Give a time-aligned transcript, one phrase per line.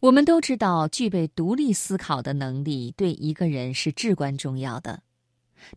[0.00, 5.02] 我们都知道，具备独立思考的能力对一个人是至关重要的，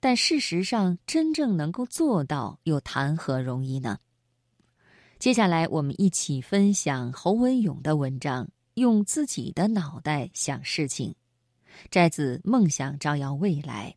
[0.01, 3.97] 但事实上，真正能够做到又谈何容易呢？
[5.19, 11.11] 接下来，我们一起分享侯文勇的文章《用自己的脑袋想事情》，
[11.89, 13.95] 摘自《梦想照耀未来》。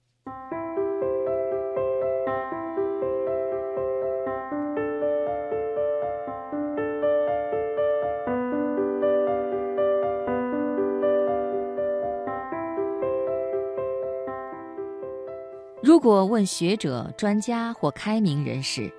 [15.93, 18.91] 如果问学者、专家或开明人士，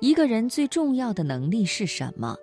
[0.00, 2.36] 一个人最重要的能力是什么？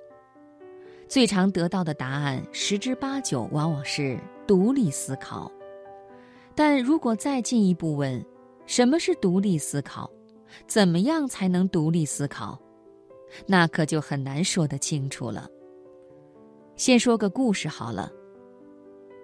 [1.10, 4.18] 最常得到的答案十之八九往往是
[4.48, 5.52] 独立思考。
[6.56, 8.26] 但如果再进一步问，
[8.66, 10.10] 什么是独立思考？
[10.66, 12.58] 怎么样才能独立思考？
[13.46, 15.50] 那可就很难说得清楚了。
[16.78, 18.10] 先说个故事好了。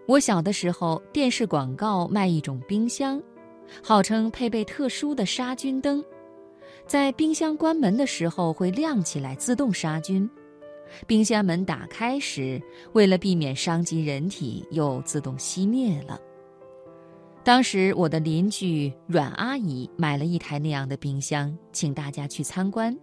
[0.09, 3.23] 我小的时候，电视广告卖一种冰箱。
[3.83, 6.03] 号称配备特殊的杀菌灯，
[6.85, 10.29] 在冰箱关门的时候会亮起来自动杀菌，
[11.07, 12.61] 冰箱门打开时，
[12.93, 16.19] 为了避免伤及人体，又自动熄灭了。
[17.43, 22.95] 当时我的邻居阮阿姨买了一台那样的冰箱，请大家去参观。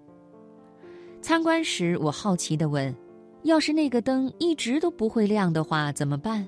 [1.20, 2.94] 参观时，我好奇地问
[3.42, 6.46] ：“要是那个灯一直都不会亮的话，怎么办？”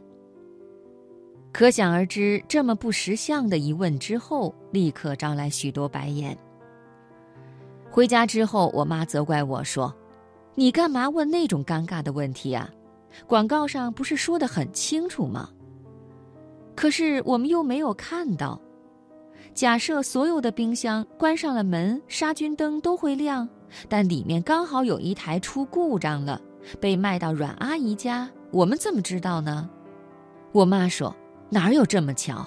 [1.53, 6.37] 可想而知，这么不识相的一问之后，立刻招来许多白眼。
[7.91, 9.93] 回家之后，我妈责怪我说
[10.55, 12.71] ：“你干嘛问那种尴尬的问题啊？
[13.27, 15.51] 广告上不是说得很清楚吗？”
[16.77, 18.59] 可是我们又没有看到。
[19.53, 23.47] 假设所有的冰箱关上了门，杀菌灯都会亮，
[23.89, 26.41] 但里面刚好有一台出故障了，
[26.81, 29.69] 被卖到阮阿姨家，我们怎么知道呢？
[30.53, 31.15] 我妈说。
[31.51, 32.47] 哪有这么巧？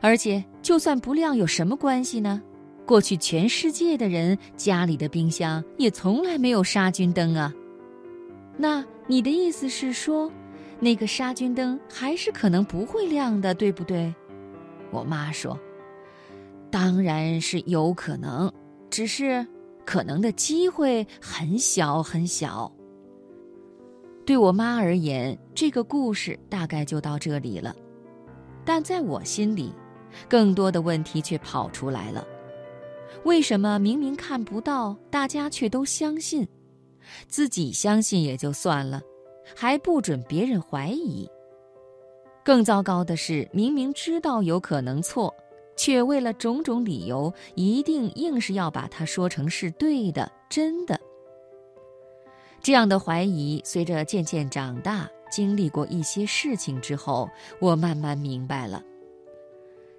[0.00, 2.40] 而且就算不亮，有什么关系呢？
[2.86, 7.52] 过去全世界的人家里的冰箱也从来没有杀菌灯啊。
[8.56, 10.30] 那你的意思是说，
[10.80, 14.14] 那个杀菌灯还是可能不会亮的，对不对？
[14.90, 15.58] 我妈说
[16.70, 18.52] ：“当然是有可能，
[18.90, 19.46] 只是
[19.84, 22.70] 可能的机会很小很小。”
[24.26, 27.74] 对我妈而言，这个故事大概就到这里了。
[28.64, 29.72] 但在我心里，
[30.28, 32.26] 更多的问题却跑出来了：
[33.24, 36.46] 为什么明明看不到，大家却都相信？
[37.28, 39.02] 自己相信也就算了，
[39.54, 41.28] 还不准别人怀疑。
[42.42, 45.34] 更糟糕的是，明明知道有可能错，
[45.76, 50.98] 却为了种种理由，一定硬是要把它说成是对的、真的。
[52.62, 55.08] 这样的怀疑，随着渐渐长大。
[55.34, 57.28] 经历过一些事情之后，
[57.60, 58.80] 我慢慢明白了，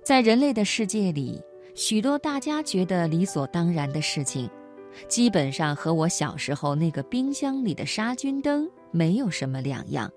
[0.01, 1.41] 在人类的世界里，
[1.73, 4.49] 许多大家觉得理所当然的事情，
[5.09, 10.09] 基本上和我小时候那个冰箱里的杀菌灯没有什么两样。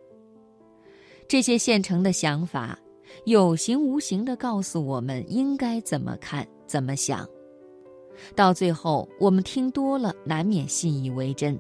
[1.26, 2.78] 这些现成的想法，
[3.24, 7.28] 有形无形地告诉我们应该怎么看、怎么想。
[8.36, 11.58] 到最后，我们听多了，难免信以为真。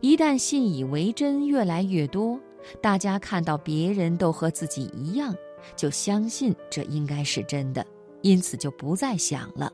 [0.00, 2.40] 一旦信以为真，越来越多。
[2.80, 5.34] 大家看到别人都和自己一样，
[5.74, 7.84] 就相信这应该是真的，
[8.22, 9.72] 因此就不再想了。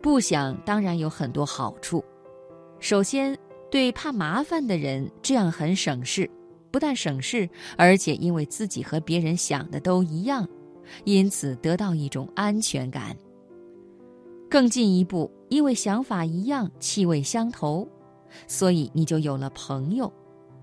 [0.00, 2.04] 不想当然有很多好处，
[2.78, 3.36] 首先
[3.70, 6.30] 对怕麻烦的人这样很省事，
[6.70, 10.48] 不但省事，而且因为自己和别人想的都一样，
[11.04, 13.16] 因此得到一种安全感。
[14.48, 17.86] 更进一步，因为想法一样，气味相投，
[18.46, 20.12] 所以你就有了朋友，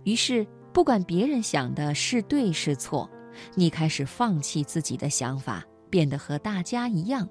[0.05, 0.47] 于是。
[0.75, 3.09] 不管别人想的是对是错，
[3.53, 7.25] 你开始放弃自己的想法，变得和大家一样。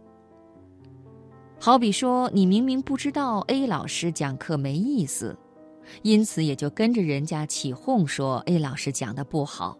[1.60, 5.36] 好比说，你明明不知道 A 老师讲课没意思，
[6.00, 9.76] 因此也就跟着人家起哄说 A 老师讲的不好。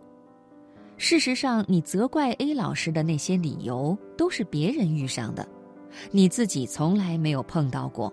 [0.99, 5.49] 事实上，你责怪 A 老师的那些理由都是别人遇上的，
[6.11, 8.13] 你自己从来没有碰到过。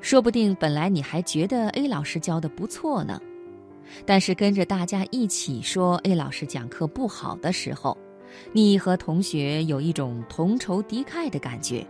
[0.00, 3.20] 说不定本来你还觉得 A 老师教的不错呢。
[4.06, 7.96] 但是跟着大家一起说 A 老师讲课不好的时候，
[8.52, 11.86] 你和同学有一种同仇敌忾的感觉，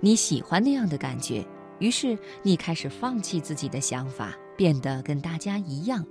[0.00, 1.44] 你喜欢那样的感觉，
[1.78, 6.04] 于是你开始放弃自己的想法，变得跟大家一样。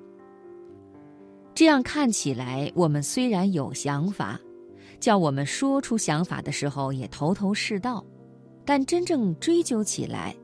[1.56, 4.40] 这样看起来，我们虽然有想法，
[5.00, 8.06] 叫我们说出想法的时候也头头是道，
[8.64, 10.36] 但真正追究起来。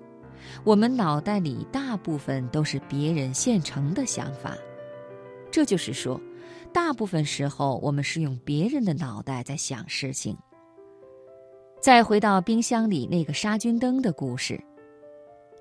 [0.64, 4.58] 我们脑袋里大部分都是别人现成的想法，
[5.52, 6.20] 这就是说，
[6.72, 10.38] 大部分时候我们是用别人的脑袋在想事情。
[11.82, 14.58] 再回到冰箱里那个杀菌灯的故事，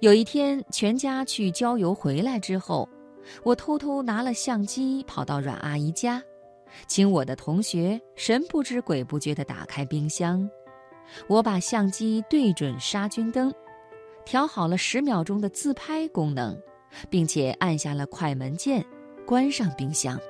[0.00, 2.88] 有一天全家去郊游回来之后，
[3.42, 6.22] 我偷偷拿了相机跑到阮阿姨家，
[6.86, 10.48] 请我的同学神不知鬼不觉地打开冰箱，
[11.26, 13.52] 我把相机对准杀菌灯，
[14.24, 16.60] 调好了十秒钟的自拍功能，
[17.10, 18.84] 并且按下了快门键。
[19.24, 20.20] 关上冰箱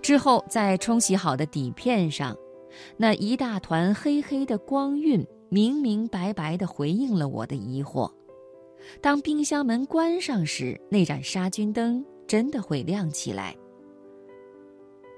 [0.00, 2.34] 之后，在冲洗好的底片上，
[2.96, 8.10] 那一大团黑黑的光晕明明白白地回应了我的疑惑。
[9.00, 13.54] 当冰箱门关上时，那盏杀菌灯真的会亮起来。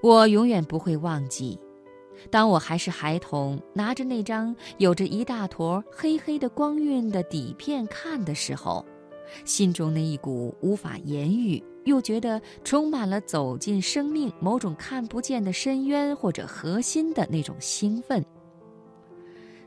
[0.03, 1.59] 我永远不会忘记，
[2.31, 8.85] 当我还是孩童，拿着那张有着一大坨黑黑的光晕的底片看的时候，
[9.45, 11.63] 心中那一股无法言喻。
[11.85, 18.25] 又觉得充满了走进生命某种看不见的深渊或者核心的那种兴奋。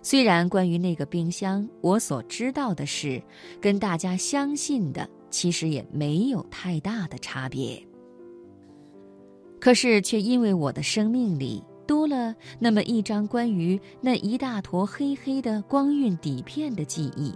[0.01, 3.24] 虽然关于那个冰箱，我所知道的事，
[3.62, 7.81] 跟大家相信的其实也没有太大的差别，
[9.57, 17.33] 可是却因为我的生命里多了那么一张关于那一大坨黑黑的光晕底片的记忆。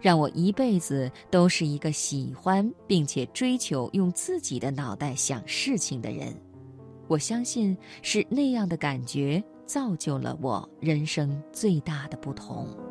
[0.00, 6.32] 让我一辈子都是一个喜欢并且追求用自己的脑袋想事情的人。
[7.08, 12.83] 我相信是那样的感觉造就了我人生最大的不同。